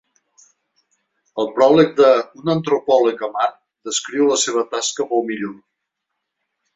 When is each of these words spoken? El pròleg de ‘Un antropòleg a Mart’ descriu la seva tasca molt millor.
El 1.41 1.49
pròleg 1.57 1.91
de 1.99 2.07
‘Un 2.41 2.49
antropòleg 2.53 3.21
a 3.27 3.31
Mart’ 3.35 3.59
descriu 3.91 4.25
la 4.31 4.39
seva 4.45 4.65
tasca 4.73 5.07
molt 5.13 5.29
millor. 5.29 5.53